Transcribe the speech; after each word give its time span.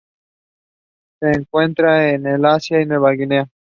Se 1.19 1.27
encuentra 1.29 2.09
en 2.09 2.25
el 2.25 2.43
Asia 2.45 2.81
y 2.81 2.87
Nueva 2.87 3.11
Guinea. 3.11 3.47